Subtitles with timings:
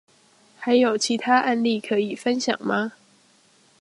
[0.59, 2.93] 還有其他案例可以分享嗎？